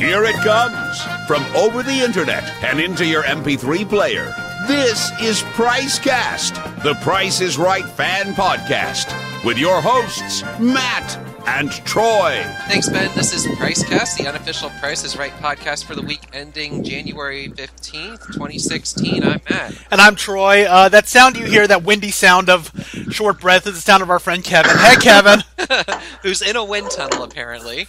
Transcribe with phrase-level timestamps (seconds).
[0.00, 4.34] Here it comes from over the internet and into your MP3 player.
[4.66, 9.12] This is Pricecast, the Price is Right fan podcast,
[9.44, 12.42] with your hosts, Matt and Troy.
[12.66, 13.14] Thanks, Ben.
[13.14, 18.26] This is Pricecast, the unofficial Price is Right podcast for the week ending January 15th,
[18.28, 19.22] 2016.
[19.22, 19.74] I'm Matt.
[19.90, 20.64] And I'm Troy.
[20.64, 22.72] Uh, that sound you hear, that windy sound of
[23.10, 24.78] short breath, is the sound of our friend Kevin.
[24.78, 25.44] Hey, Kevin.
[26.22, 27.86] Who's in a wind tunnel, apparently.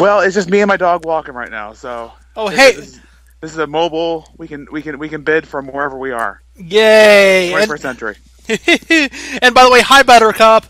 [0.00, 1.72] Well, it's just me and my dog walking right now.
[1.72, 2.12] So.
[2.36, 2.72] Oh, this, hey.
[2.74, 3.00] This is,
[3.40, 4.28] this is a mobile.
[4.38, 6.42] We can we can we can bid from wherever we are.
[6.56, 7.52] Yay.
[7.54, 8.16] 21st And, century.
[9.42, 10.66] and by the way, hi, Buttercup.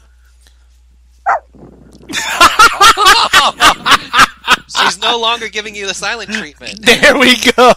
[4.69, 6.85] She's no longer giving you the silent treatment.
[6.85, 7.73] There we go.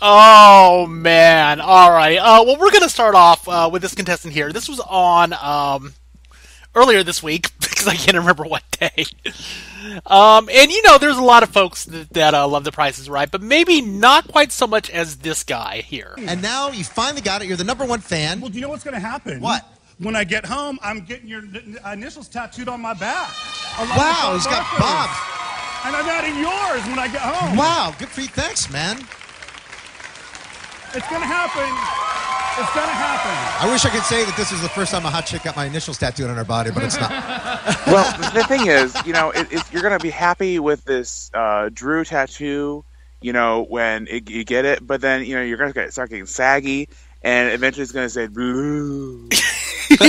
[0.00, 1.60] oh man!
[1.60, 2.16] All right.
[2.16, 4.52] Uh, well, we're going to start off uh, with this contestant here.
[4.52, 5.94] This was on um,
[6.74, 9.04] earlier this week because I can't remember what day.
[10.06, 12.98] Um, and you know, there's a lot of folks that, that uh, love The Price
[12.98, 16.14] is Right, but maybe not quite so much as this guy here.
[16.18, 17.48] And now you finally got it.
[17.48, 18.40] You're the number one fan.
[18.40, 19.40] Well, do you know what's going to happen?
[19.40, 19.66] What?
[19.98, 23.32] When I get home, I'm getting your n- initials tattooed on my back.
[23.78, 24.80] Wow, with he's got Bob's.
[24.80, 25.10] Bob.
[25.86, 27.56] And I'm adding yours when I get home.
[27.56, 28.28] Wow, good for you.
[28.28, 28.98] Thanks, man.
[30.92, 32.19] It's going to happen.
[32.60, 33.66] It's going to happen.
[33.66, 35.56] I wish I could say that this is the first time a hot chick got
[35.56, 37.10] my initials tattooed on her body, but it's not.
[37.86, 41.70] well, the thing is, you know, it, it, you're gonna be happy with this uh,
[41.72, 42.84] Drew tattoo.
[43.22, 46.10] You know, when it, you get it, but then you know you're gonna get, start
[46.10, 46.90] getting saggy,
[47.22, 49.30] and eventually it's gonna say Drew.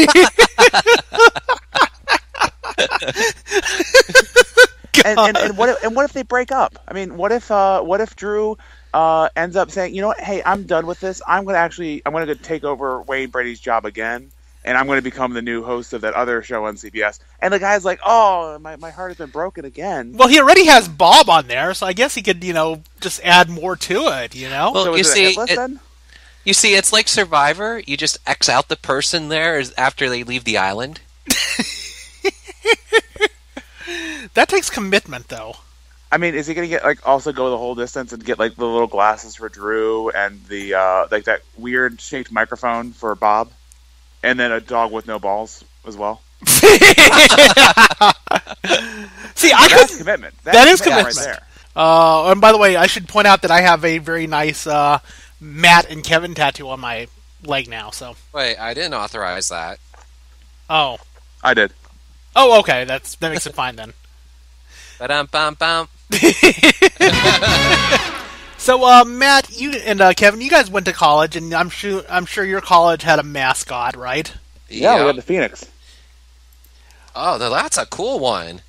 [5.06, 6.78] and, and, and what if, and what if they break up?
[6.86, 8.58] I mean, what if uh, what if Drew
[8.94, 11.22] uh, ends up saying, you know what, hey, I'm done with this.
[11.28, 14.32] I'm gonna actually I'm gonna go take over Wayne Brady's job again,
[14.66, 17.20] and I'm gonna become the new host of that other show on CBS.
[17.40, 20.14] And the guy's like, oh, my my heart has been broken again.
[20.18, 23.22] Well, he already has Bob on there, so I guess he could, you know, just
[23.24, 24.36] add more to it.
[24.36, 24.72] You know.
[24.74, 25.72] Well, so you is it a see, it-
[26.44, 27.80] You see, it's like Survivor.
[27.86, 31.00] You just X out the person there after they leave the island.
[34.34, 35.58] that takes commitment, though.
[36.12, 38.56] I mean, is he gonna get like also go the whole distance and get like
[38.56, 43.50] the little glasses for Drew and the uh, like that weird shaped microphone for Bob,
[44.22, 46.22] and then a dog with no balls as well?
[46.46, 46.68] See,
[49.54, 49.98] I That's could.
[50.00, 50.36] commitment.
[50.44, 51.18] That That's commitment commitment.
[51.18, 51.40] right there.
[51.76, 54.68] Uh, and by the way, I should point out that I have a very nice
[54.68, 55.00] uh,
[55.40, 57.08] Matt and Kevin tattoo on my
[57.46, 57.92] leg now.
[57.92, 59.80] So, Wait, I didn't authorize that.
[60.70, 60.98] oh,
[61.44, 61.72] I did.
[62.36, 63.94] oh, okay, that's that makes it fine then.
[65.00, 65.88] Ba-dum, bum, bum.
[68.58, 72.04] So, uh, Matt, you and uh, Kevin, you guys went to college, and I'm sure
[72.08, 74.32] I'm sure your college had a mascot, right?
[74.70, 75.66] Yeah, we had the Phoenix.
[77.16, 78.62] Oh, that's a cool one.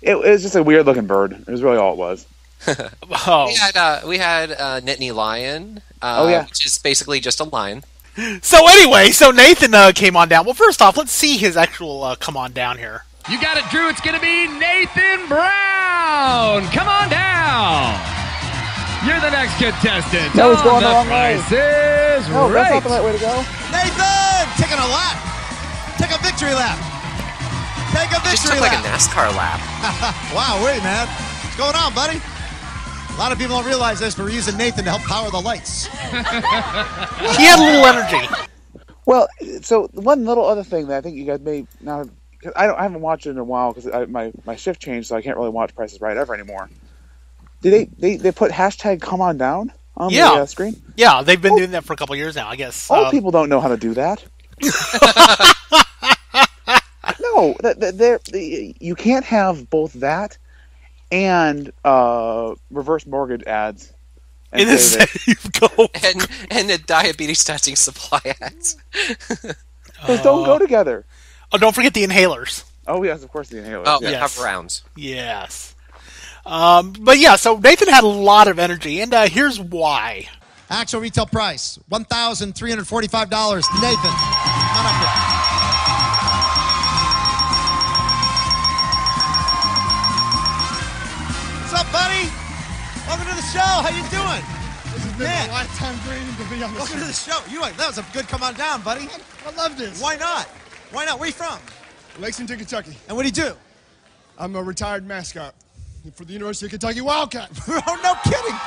[0.00, 1.32] It, it was just a weird looking bird.
[1.32, 2.26] It was really all it was.
[3.26, 5.82] Oh, We had uh, we had uh, Nittany Lion.
[6.00, 6.46] Uh, Oh, yeah.
[6.46, 7.84] which is basically just a lion.
[8.40, 10.46] so anyway, so Nathan uh, came on down.
[10.46, 13.04] Well, first off, let's see his actual uh, come on down here.
[13.30, 13.88] You got it, Drew.
[13.88, 16.64] It's going to be Nathan Brown.
[16.72, 17.92] Come on down.
[19.04, 20.34] You're the next contestant.
[20.34, 21.36] No, he's on going the wrong way.
[21.36, 22.80] Price is No, oh, right.
[22.80, 23.36] that's not the right way to go.
[23.68, 25.16] Nathan, taking a lap.
[26.00, 26.80] Take a victory lap.
[27.92, 28.32] Take a victory lap.
[28.32, 28.88] Just victory took like a.
[28.88, 29.60] NASCAR lap.
[30.34, 31.06] wow, wait, man.
[31.44, 32.20] What's going on, buddy?
[32.20, 35.40] A lot of people don't realize this, but we're using Nathan to help power the
[35.40, 35.86] lights.
[35.86, 38.26] He had a little energy.
[39.06, 39.28] Well,
[39.62, 42.10] so one little other thing that I think you guys may not have,
[42.42, 45.08] cause I, don't, I haven't watched it in a while because my, my shift changed,
[45.08, 46.68] so I can't really watch Prices Right ever anymore.
[47.62, 50.30] Did they, they, they put hashtag come on down on Yeah.
[50.36, 50.80] the uh, screen?
[50.96, 52.90] Yeah, they've been doing that for a couple years now, I guess.
[52.90, 54.22] All Um, people don't know how to do that.
[57.20, 58.20] no, that, that, they're-
[58.80, 60.38] you can't have both that
[61.10, 63.92] and uh, reverse mortgage ads.
[64.52, 65.34] And in say this that- you
[65.76, 65.88] go.
[66.04, 68.76] and and the diabetes testing supply ads.
[70.06, 71.04] those don't go together.
[71.52, 72.64] Oh, don't forget the inhalers.
[72.86, 73.84] Oh yes, of course the inhalers.
[73.86, 74.08] Oh, yeah.
[74.08, 74.36] we Yes.
[74.36, 74.82] have rounds.
[74.96, 75.74] Yes.
[76.46, 80.28] Um, but yeah, so Nathan had a lot of energy, and uh, here's why.
[80.70, 82.50] Actual retail price, $1,345.
[82.50, 86.28] Nathan, come on up here.
[91.60, 92.24] What's up, buddy?
[93.06, 93.60] Welcome to the show.
[93.60, 94.42] How you doing?
[94.94, 95.50] This has been Man.
[95.50, 96.84] a lifetime dream to be on the show.
[96.84, 97.38] Welcome to the show.
[97.50, 99.08] You that was a good come on down, buddy.
[99.46, 100.00] I love this.
[100.00, 100.48] Why not?
[100.92, 101.18] Why not?
[101.18, 101.58] Where you from?
[102.18, 102.96] Lexington, Kentucky.
[103.06, 103.56] And what do you do?
[104.38, 105.54] I'm a retired mascot
[106.14, 107.50] for the University of Kentucky Wildcat.
[107.68, 108.58] oh, no kidding.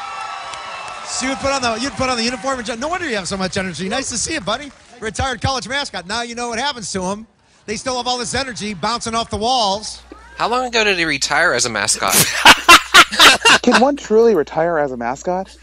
[1.06, 3.28] So you'd put on the you'd put on the uniform and no wonder you have
[3.28, 3.90] so much energy.
[3.90, 4.72] Nice to see you, buddy.
[5.00, 6.08] Retired college mascot.
[6.08, 7.28] Now you know what happens to them.
[7.66, 10.02] They still have all this energy bouncing off the walls.
[10.38, 12.16] How long ago did he retire as a mascot?
[13.62, 15.56] Can one truly retire as a mascot?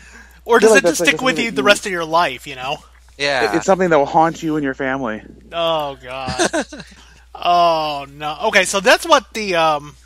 [0.44, 2.46] Or does like it that's just like stick with you the rest of your life?
[2.46, 2.76] You know.
[3.18, 3.56] Yeah.
[3.56, 5.22] It's something that will haunt you and your family.
[5.52, 6.66] Oh god.
[7.34, 8.38] oh no.
[8.46, 9.96] Okay, so that's what the um,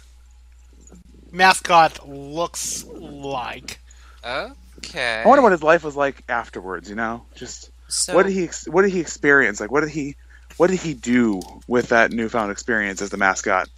[1.31, 3.81] mascot looks like.
[4.25, 5.23] okay.
[5.25, 6.88] I wonder what his life was like afterwards.
[6.88, 9.61] You know, just So- what did he what did he experience?
[9.61, 10.17] Like, what did he
[10.56, 13.69] what did he do with that newfound experience as the mascot,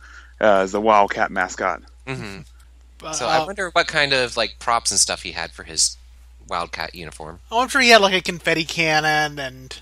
[0.41, 1.83] uh, as the Wildcat mascot?
[2.07, 2.41] hmm
[3.13, 5.97] So uh, I wonder what kind of like props and stuff he had for his
[6.49, 7.41] Wildcat uniform.
[7.51, 9.79] oh, I'm sure he had like a confetti cannon and.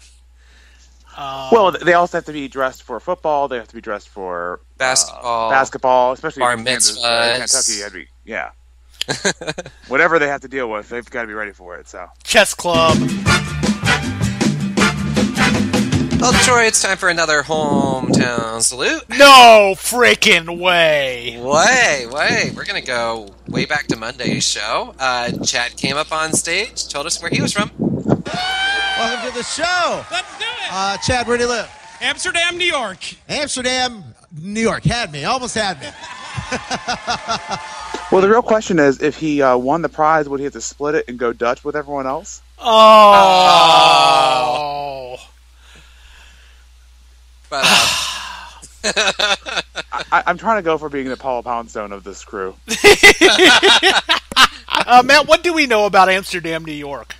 [1.16, 3.46] Um, Well, they also have to be dressed for football.
[3.48, 5.50] They have to be dressed for uh, Basketball.
[5.50, 7.82] basketball, especially bar in Kansas, uh, mitzvahs.
[7.82, 7.98] Kentucky.
[8.04, 8.50] Be, yeah.
[9.88, 11.88] Whatever they have to deal with, they've got to be ready for it.
[11.88, 12.96] So chess club.
[16.22, 19.02] Well, Troy, it's time for another hometown salute.
[19.08, 21.36] No freaking way.
[21.42, 22.52] Way, way.
[22.54, 24.94] We're gonna go way back to Monday's show.
[25.00, 27.72] Uh, Chad came up on stage, told us where he was from.
[27.76, 30.04] Welcome to the show.
[30.12, 30.70] Let's do it.
[30.70, 31.68] Uh, Chad, where do you live?
[32.00, 33.00] Amsterdam, New York.
[33.28, 34.04] Amsterdam,
[34.40, 34.84] New York.
[34.84, 35.24] Had me.
[35.24, 35.88] Almost had me.
[38.12, 40.60] Well, the real question is, if he uh, won the prize, would he have to
[40.60, 42.42] split it and go Dutch with everyone else?
[42.58, 43.62] Oh.
[47.52, 47.76] But uh,
[50.10, 52.54] I, I'm trying to go for being the Paula Poundstone of this crew.
[54.84, 57.14] Uh, Matt, what do we know about Amsterdam, New York?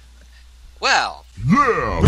[0.81, 2.01] well, yeah.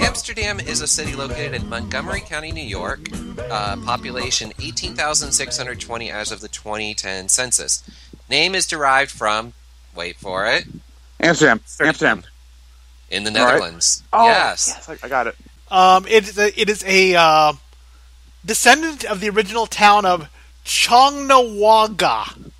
[0.00, 3.08] Amsterdam is a city located in Montgomery County, New York.
[3.38, 7.88] Uh, population 18,620 as of the 2010 census.
[8.28, 9.52] Name is derived from,
[9.94, 10.64] wait for it,
[11.20, 12.24] Amsterdam, Amsterdam.
[13.08, 13.52] in the All right.
[13.52, 14.02] Netherlands.
[14.12, 14.88] Oh, yes.
[14.88, 15.36] I, I got it.
[15.70, 17.52] Um, it is a, it is a uh,
[18.48, 20.28] descendant of the original town of
[20.64, 22.50] Chongnawaga.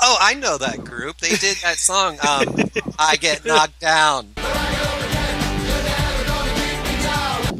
[0.00, 1.18] Oh, I know that group.
[1.18, 4.32] They did that song, um, I Get Knocked Down.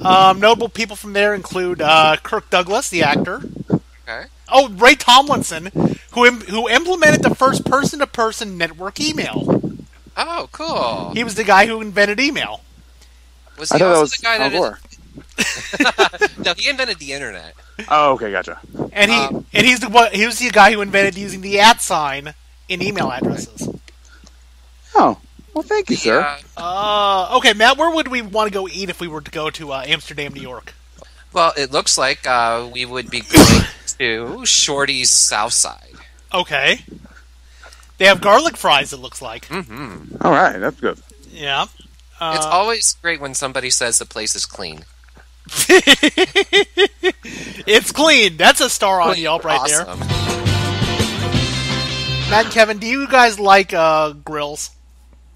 [0.02, 3.40] Um, notable people from there include uh, Kirk Douglas, the actor.
[3.70, 4.26] Okay.
[4.50, 5.70] Oh, Ray Tomlinson,
[6.12, 9.62] who Im- who implemented the first person-to-person network email.
[10.16, 11.12] Oh, cool.
[11.14, 12.60] He was the guy who invented email.
[13.58, 14.80] Was he thought that also was the guy Al that
[16.44, 17.54] no, he invented the internet.
[17.88, 18.60] Oh, okay, gotcha.
[18.92, 21.58] And he Um, and he's the one, he was the guy who invented using the
[21.60, 22.34] at sign
[22.68, 23.68] in email addresses.
[24.94, 25.18] Oh,
[25.52, 26.20] well, thank you, sir.
[26.20, 26.38] Yeah.
[26.56, 29.50] Uh, okay, Matt, where would we want to go eat if we were to go
[29.50, 30.74] to uh, Amsterdam, New York?
[31.32, 33.64] Well, it looks like uh, we would be going
[33.98, 35.94] to Shorty's South Side.
[36.32, 36.84] Okay.
[37.98, 38.92] They have garlic fries.
[38.92, 39.46] It looks like.
[39.46, 40.98] hmm All right, that's good.
[41.30, 41.66] Yeah.
[42.20, 44.84] Uh, it's always great when somebody says the place is clean.
[47.94, 48.37] it's clean.
[48.37, 49.87] That's a star on Yelp right there.
[52.31, 54.70] Matt and Kevin, do you guys like uh, grills?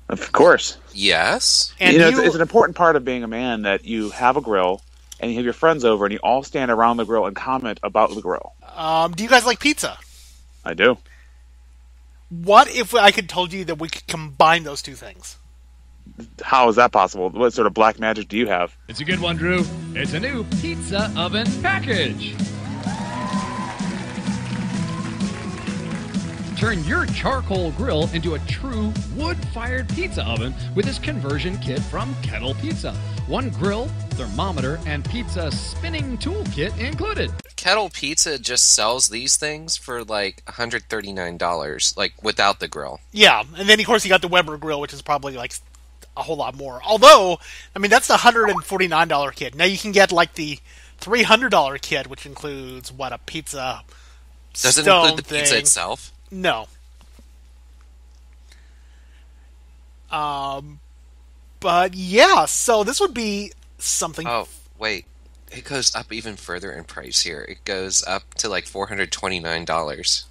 [0.08, 0.78] Of course.
[0.92, 1.74] Yes.
[1.78, 4.10] And you know, you, it's, it's an important part of being a man that you
[4.10, 4.80] have a grill
[5.20, 7.78] and you have your friends over and you all stand around the grill and comment
[7.82, 8.54] about the grill.
[8.74, 9.98] um, do you guys like pizza?
[10.64, 10.96] I do.
[12.30, 15.36] What if I could told you that we could combine those two things?
[16.42, 17.30] How is that possible?
[17.30, 18.76] What sort of black magic do you have?
[18.88, 19.64] It's a good one, Drew.
[19.94, 22.34] It's a new pizza oven package.
[26.56, 32.16] Turn your charcoal grill into a true wood-fired pizza oven with this conversion kit from
[32.20, 32.92] Kettle Pizza.
[33.28, 37.30] One grill, thermometer, and pizza spinning toolkit included.
[37.54, 42.98] Kettle Pizza just sells these things for like $139, like without the grill.
[43.12, 45.52] Yeah, and then of course you got the Weber grill, which is probably like
[46.18, 46.80] a whole lot more.
[46.84, 47.38] Although,
[47.74, 49.54] I mean, that's the hundred and forty nine dollar kit.
[49.54, 50.58] Now you can get like the
[50.98, 53.82] three hundred dollar kit, which includes what a pizza.
[54.52, 56.12] Does it include the pizza itself?
[56.30, 56.66] No.
[60.10, 60.80] Um,
[61.60, 64.26] but yeah, so this would be something.
[64.26, 64.48] Oh,
[64.78, 65.06] wait.
[65.50, 67.40] It goes up even further in price here.
[67.48, 70.24] It goes up to like $429.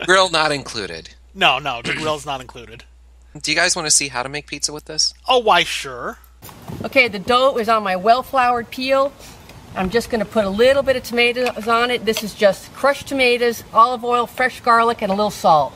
[0.06, 1.10] grill not included.
[1.34, 2.84] No, no, the grill's not included.
[3.40, 5.14] Do you guys want to see how to make pizza with this?
[5.28, 5.64] Oh, why?
[5.64, 6.18] Sure.
[6.84, 9.12] Okay, the dough is on my well-floured peel.
[9.74, 12.04] I'm just going to put a little bit of tomatoes on it.
[12.04, 15.72] This is just crushed tomatoes, olive oil, fresh garlic, and a little salt.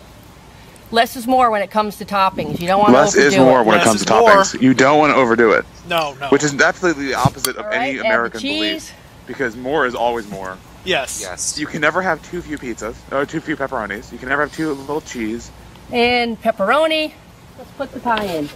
[0.90, 2.60] Less is more when it comes to toppings.
[2.60, 3.66] You don't want Less to overdo is more it.
[3.66, 4.30] when Less it comes to more.
[4.30, 4.62] toppings.
[4.62, 6.28] You don't want to overdo it, No, no.
[6.28, 8.60] which is absolutely the opposite of All any right, add the American cheese.
[8.90, 8.92] belief.
[9.26, 10.58] Because more is always more.
[10.84, 11.20] yes.
[11.20, 11.58] Yes.
[11.58, 14.12] You can never have too few pizzas, or too few pepperonis.
[14.12, 15.50] You can never have too little cheese.
[15.90, 17.12] And pepperoni.
[17.58, 18.48] Let's put the pie in.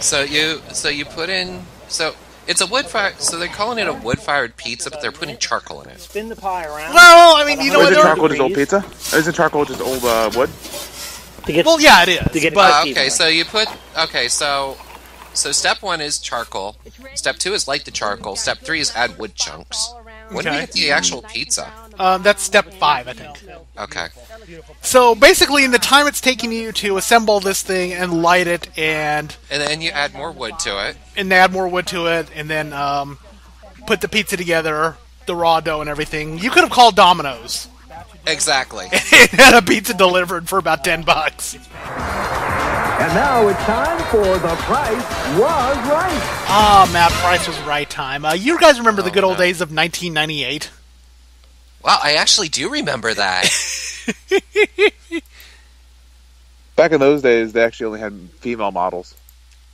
[0.00, 2.14] So you so you put in so
[2.46, 5.36] it's a wood fire so they're calling it a wood fired pizza, but they're putting
[5.38, 6.00] charcoal in it.
[6.00, 6.94] Spin the pie around.
[6.94, 7.92] Well, I mean, you know is what?
[7.92, 8.84] it charcoal just old pizza?
[9.16, 10.50] Is it charcoal just old uh, wood?
[11.46, 12.32] To get, Well, yeah, it is.
[12.32, 13.68] To get but okay, so you put
[13.98, 14.76] okay, so
[15.34, 16.76] so step one is charcoal.
[17.14, 18.36] Step two is light the charcoal.
[18.36, 19.92] Step three is add wood chunks.
[20.32, 20.66] When do we Okay.
[20.66, 21.70] get the actual pizza?
[21.98, 23.38] um, that's step five, I think.
[23.78, 24.08] Okay.
[24.80, 28.68] So basically, in the time it's taking you to assemble this thing and light it,
[28.78, 30.96] and And then you add more wood to it.
[31.16, 33.18] and add more wood to it, and then um,
[33.86, 34.96] put the pizza together,
[35.26, 36.38] the raw dough and everything.
[36.38, 37.68] You could have called Domino's
[38.26, 38.86] Exactly.
[38.92, 41.56] and had a pizza delivered for about ten bucks.
[43.02, 46.22] And now it's time for The Price Was Right.
[46.46, 48.24] Ah, Matt Price was right time.
[48.24, 50.70] Uh, you guys remember the good old days of 1998?
[51.84, 53.50] Wow, I actually do remember that.
[56.76, 59.16] Back in those days, they actually only had female models.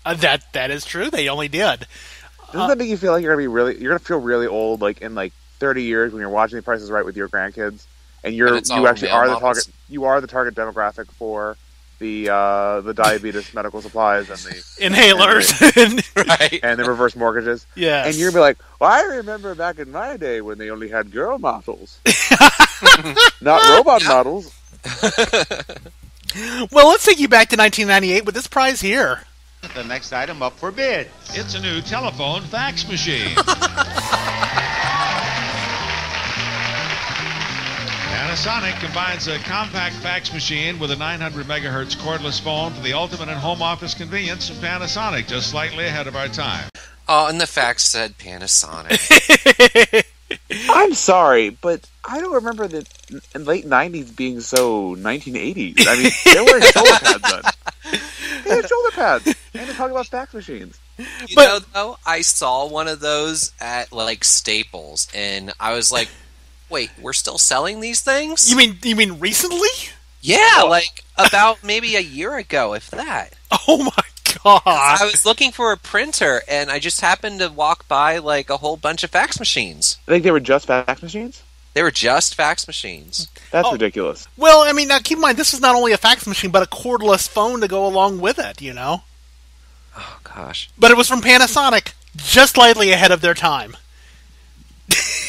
[0.07, 1.11] Uh, that that is true.
[1.11, 1.87] They only did.
[2.51, 3.79] Doesn't that make you feel like you're gonna be really?
[3.79, 6.81] You're gonna feel really old, like in like 30 years when you're watching The Price
[6.81, 7.85] is Right with your grandkids,
[8.25, 9.69] and you're And you actually male are the target.
[9.91, 11.59] You are the target demographic for
[11.99, 15.53] the uh, the diabetes medical supplies and the Inhalers.
[16.29, 16.61] right.
[16.63, 17.67] and the reverse mortgages.
[17.75, 20.71] Yeah, And you're gonna be like, well, I remember back in my day when they
[20.71, 21.99] only had girl models,
[23.41, 24.55] not robot models.
[26.71, 29.23] well, let's take you back to 1998 with this prize here.
[29.75, 31.09] The next item up for bid.
[31.31, 33.35] It's a new telephone fax machine.
[38.29, 43.31] Panasonic combines a compact fax machine with a 900 megahertz cordless phone for the ultimate
[43.31, 46.69] in home office convenience from Panasonic, just slightly ahead of our time.
[47.09, 50.05] Oh, and the fax said Panasonic.
[50.69, 52.87] I'm sorry, but I don't remember the
[53.35, 55.87] in late '90s being so 1980s.
[55.89, 57.43] I mean, they were shoulder pads then.
[58.45, 59.35] They had shoulder pads, and
[59.67, 60.79] they're talking about fax machines.
[60.99, 66.11] You know, though, I saw one of those at like Staples, and I was like,
[66.69, 69.69] "Wait, we're still selling these things?" You mean you mean recently?
[70.21, 73.35] Yeah, like about maybe a year ago, if that.
[73.67, 74.03] Oh my
[74.45, 74.63] god!
[74.67, 78.57] I was looking for a printer, and I just happened to walk by like a
[78.59, 79.97] whole bunch of fax machines.
[80.07, 81.43] I think they were just fax machines.
[81.75, 83.29] They were just fax machines.
[83.51, 83.73] That's Oh.
[83.73, 84.27] ridiculous.
[84.37, 86.63] Well, I mean, now keep in mind this is not only a fax machine, but
[86.63, 88.61] a cordless phone to go along with it.
[88.61, 89.03] You know,
[89.97, 90.69] Oh gosh.
[90.79, 93.77] but it was from Panasonic, just slightly ahead of their time.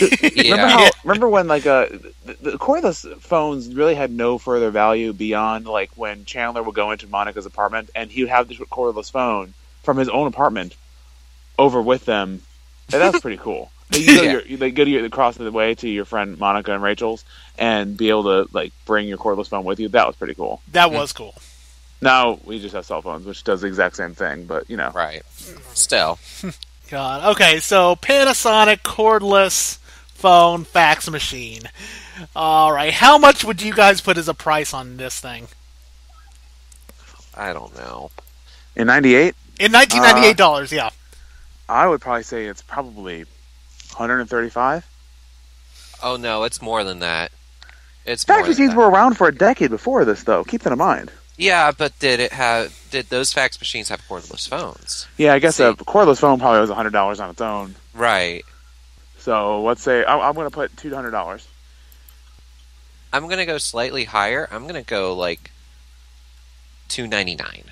[0.36, 0.51] Yeah.
[0.51, 0.89] Remember how?
[1.03, 1.88] Remember when like uh,
[2.25, 6.91] the, the cordless phones really had no further value beyond like when Chandler would go
[6.91, 9.53] into Monica's apartment and he would have this cordless phone
[9.84, 10.75] from his own apartment
[11.58, 12.41] over with them.
[12.91, 13.72] And that's pretty cool.
[13.91, 14.32] Like, you go, Yeah.
[14.34, 17.24] your, you, like, go to your, across the way to your friend Monica and Rachel's
[17.58, 19.89] and be able to like bring your cordless phone with you.
[19.89, 20.62] That was pretty cool.
[20.72, 21.36] That was cool.
[22.01, 24.91] Now we just have cell phones, which does the exact same thing, but you know.
[24.96, 25.24] Right.
[25.74, 26.18] Still.
[26.89, 27.32] God.
[27.36, 29.78] Okay, so Panasonic cordless
[30.19, 31.63] phone fax machine.
[32.35, 35.47] All right, how much would you guys put as a price on this thing
[37.35, 38.11] I don't know.
[38.75, 40.71] In '98, in 1998 uh, dollars?
[40.71, 40.89] yeah.
[41.69, 43.23] I would probably say it's probably
[43.95, 44.85] 135.
[46.03, 47.31] Oh no, it's more than that.
[48.05, 48.77] It's Fax machines that.
[48.77, 50.43] were around for a decade before this, though.
[50.43, 51.11] Keep that in mind.
[51.38, 52.75] Yeah, but did it have?
[52.91, 55.07] Did those fax machines have cordless phones?
[55.17, 55.63] Yeah, I guess See.
[55.63, 57.75] a cordless phone probably was hundred dollars on its own.
[57.93, 58.43] Right.
[59.19, 61.47] So let's say I'm, I'm going to put two hundred dollars.
[63.11, 64.47] I'm gonna go slightly higher.
[64.51, 65.49] I'm gonna go like
[66.89, 67.63] two ninety nine.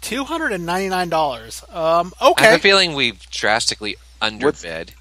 [0.00, 1.62] Two hundred and ninety nine dollars.
[1.70, 2.12] Um.
[2.20, 2.46] Okay.
[2.46, 4.94] I have a feeling we've drastically underbid.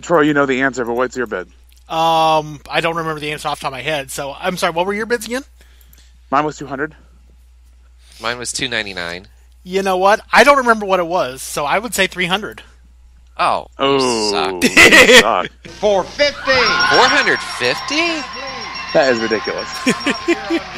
[0.00, 1.46] Troy, you know the answer, but what's your bid?
[1.88, 2.60] Um.
[2.68, 4.10] I don't remember the answer off the top of my head.
[4.10, 4.72] So I'm sorry.
[4.72, 5.44] What were your bids again?
[6.32, 6.96] Mine was two hundred.
[8.20, 9.28] Mine was two ninety nine.
[9.62, 10.20] You know what?
[10.32, 11.42] I don't remember what it was.
[11.42, 12.64] So I would say three hundred.
[13.36, 14.62] Oh, Oh, suck.
[14.64, 15.50] you suck.
[15.80, 16.34] For 50.
[16.34, 18.20] four hundred fifty.
[18.92, 19.68] that is ridiculous.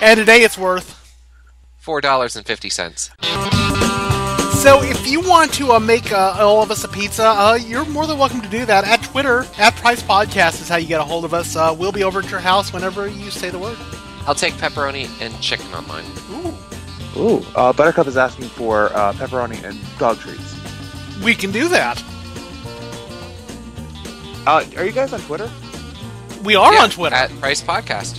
[0.00, 0.94] And today it's worth
[1.78, 3.10] Four dollars and fifty cents.
[4.62, 7.84] So if you want to uh, make uh, all of us a pizza, uh, you're
[7.86, 9.44] more than welcome to do that at Twitter.
[9.58, 11.56] At Price Podcast is how you get a hold of us.
[11.56, 13.76] Uh, we'll be over at your house whenever you say the word.
[14.26, 16.04] I'll take pepperoni and chicken on mine.
[16.30, 20.57] Ooh, Ooh, uh, Buttercup is asking for uh, pepperoni and dog treats.
[21.24, 22.02] We can do that.
[24.46, 25.50] Uh, are you guys on Twitter?
[26.42, 27.14] We are Yeah, on Twitter.
[27.14, 28.18] at Price Podcast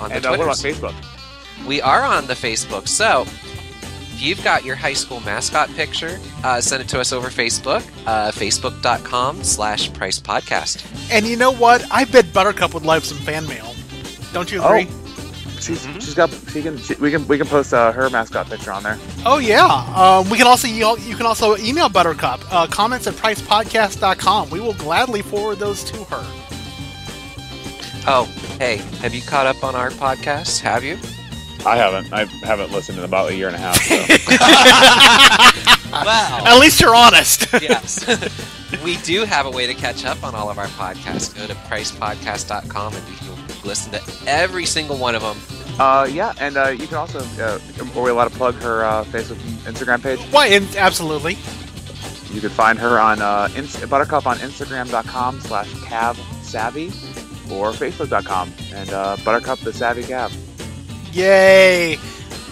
[0.00, 0.80] on and the uh, what about Twitters.
[0.80, 1.66] Facebook?
[1.66, 2.88] We are on the Facebook.
[2.88, 7.28] So if you've got your high school mascot picture, uh, send it to us over
[7.28, 10.84] Facebook, uh, facebook.com slash price podcast.
[11.10, 11.84] and you know what?
[11.90, 13.74] I bet Buttercup would love some fan mail.
[14.32, 14.88] Don't you agree?
[15.66, 18.70] She's she's got she can she, we can we can post uh, her mascot picture
[18.70, 18.98] on there.
[19.24, 19.66] Oh, yeah.
[19.96, 24.50] Um, we can also you, you can also email Buttercup uh, comments at pricepodcast.com.
[24.50, 26.22] We will gladly forward those to her.
[28.08, 30.60] Oh, hey, have you caught up on our podcast?
[30.60, 30.96] Have you?
[31.66, 32.12] I haven't.
[32.12, 33.76] I haven't listened in about a year and a half.
[33.82, 33.96] So.
[35.90, 37.52] Well, At least you're honest.
[37.60, 38.06] yes.
[38.84, 41.34] we do have a way to catch up on all of our podcasts.
[41.36, 45.36] Go to pricepodcast.com and you can listen to every single one of them.
[45.78, 47.20] Uh, yeah, and uh, you can also.
[47.40, 47.58] Uh,
[47.94, 50.20] are we allowed to plug her uh, Facebook and Instagram page?
[50.32, 50.46] Why?
[50.46, 51.34] In, absolutely.
[52.32, 56.86] You can find her on uh, Inst- Buttercup on Instagram.com slash Cav Savvy
[57.52, 60.34] or Facebook.com and uh, Buttercup the Savvy Cav.
[61.14, 61.96] Yay.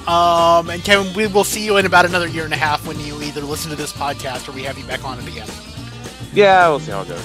[0.07, 3.01] Um, and Kevin, we will see you in about another year and a half when
[3.01, 5.49] you either listen to this podcast or we have you back on it again.
[6.33, 7.25] Yeah, we'll see how it goes.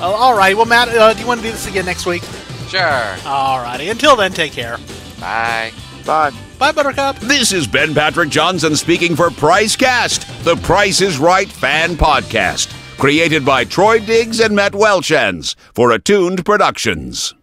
[0.00, 0.56] All right.
[0.56, 2.22] Well, Matt, uh, do you want to do this again next week?
[2.70, 3.16] Sure.
[3.26, 3.88] All righty.
[3.88, 4.78] Until then, take care.
[5.18, 5.72] Bye.
[6.06, 6.30] Bye.
[6.58, 7.16] Bye, Buttercup.
[7.18, 12.72] This is Ben Patrick Johnson speaking for Price Cast, the Price is Right fan podcast,
[12.98, 17.34] created by Troy Diggs and Matt Welchans for Attuned Productions.